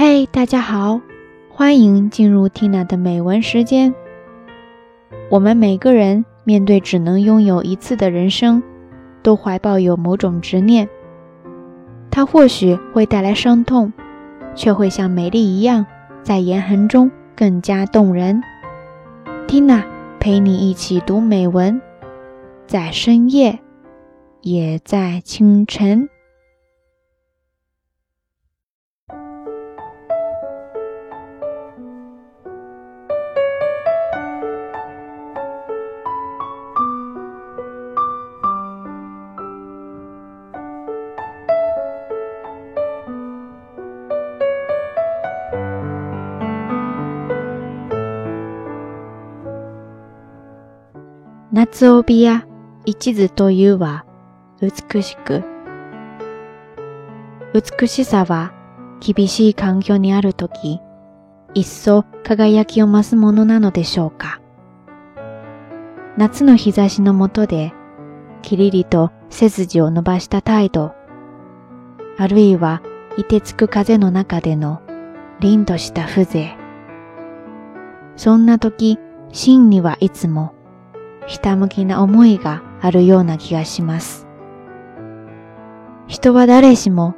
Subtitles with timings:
[0.00, 1.00] 嘿，大家好，
[1.50, 3.92] 欢迎进入 Tina 的美文时间。
[5.28, 8.62] 我们每个人面对只能拥有一次的人生，
[9.24, 10.88] 都怀抱有某种执念。
[12.12, 13.92] 它或许会带来伤痛，
[14.54, 15.84] 却会像美丽一样，
[16.22, 18.40] 在严寒中更加动人。
[19.48, 19.82] Tina
[20.20, 21.82] 陪你一起读美文，
[22.68, 23.58] 在深夜，
[24.42, 26.08] 也在清晨。
[51.58, 52.46] 夏帯や
[52.84, 54.06] 一途というは
[54.60, 55.42] 美しく、
[57.52, 58.52] 美しさは
[59.00, 60.78] 厳しい環境にあるとき、
[61.54, 64.40] 一層輝きを増すものなのでしょうか。
[66.16, 67.72] 夏の日差しの下で、
[68.42, 70.92] きりりと背筋を伸ばした態度、
[72.18, 72.82] あるいは、
[73.16, 74.80] 凍てつく風の中での
[75.40, 76.56] 凛とした風情。
[78.14, 79.00] そんな時、
[79.32, 80.54] 真にはいつも
[81.28, 84.26] ひたむきな思いがあるような気がします。
[86.06, 87.14] 人は誰しも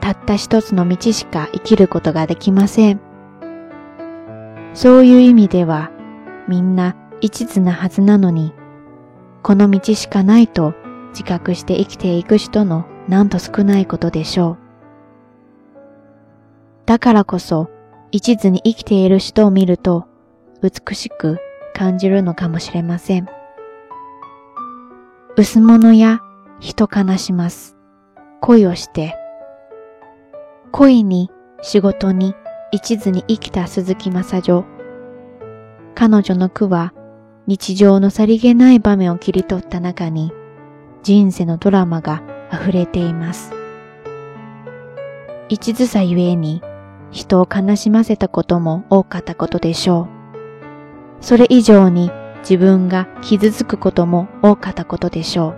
[0.00, 3.00] たった一つの道しか生きることができません。
[4.72, 5.90] そういう意味では
[6.48, 8.54] みんな一途なはずなのに、
[9.42, 10.72] この道しかないと
[11.10, 14.58] 自覚して生きていく人のなんと少ないことでしょう。
[16.86, 17.68] だからこそ
[18.10, 20.06] 一途に生きている人を見ると
[20.62, 21.38] 美しく
[21.74, 23.28] 感じるのかもしれません。
[25.40, 26.20] 薄物や
[26.60, 27.74] 人悲します。
[28.42, 29.16] 恋をして。
[30.70, 31.30] 恋に
[31.62, 32.34] 仕事に
[32.72, 34.66] 一途に生きた鈴木正女。
[35.94, 36.92] 彼女の句は
[37.46, 40.30] 日常のさりげない場面を切り取った中に
[41.02, 43.54] 人生のドラマが溢れています。
[45.48, 46.60] 一途さゆえに
[47.12, 50.06] 人を悲しませたことも多かったことでしょ
[51.22, 51.24] う。
[51.24, 55.56] それ以上に自分が傷つくことも多かったことでしょう。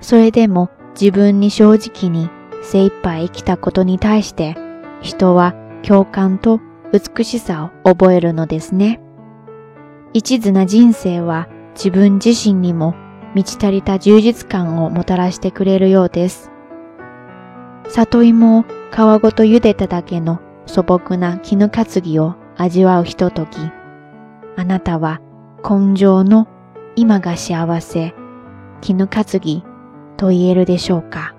[0.00, 2.30] それでも自分に正直に
[2.62, 4.56] 精一杯生きたことに対して
[5.00, 6.60] 人は共感と
[6.92, 9.00] 美しさを覚えるのですね。
[10.12, 12.94] 一途な人生は自分自身にも
[13.34, 16.50] 満ち足りた充実感をもたらしてくれるようです。
[17.88, 18.66] 里芋を皮
[19.20, 23.58] ごと茹でただけの素朴な絹担ぎを味わうひととき、
[24.56, 25.20] あなたは
[25.62, 26.48] 根性の
[26.96, 28.14] 今が幸せ、
[28.80, 29.62] 絹担ぎ
[30.16, 31.35] と言えるでしょうか？